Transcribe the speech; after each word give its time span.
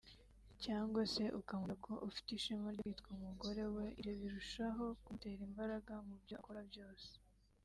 cyangwa 0.63 1.01
se 1.13 1.23
ukamubwira 1.39 1.75
ko 1.85 1.93
ufite 2.07 2.29
ishema 2.33 2.67
ryo 2.73 2.83
kwitwa 2.85 3.09
umugore 3.17 3.63
we 3.75 3.85
ibyo 3.99 4.13
birushaho 4.21 4.85
kumutera 5.01 5.41
imbaraga 5.49 5.91
mubyo 6.07 6.35
akora 6.39 6.61
byose 6.71 7.09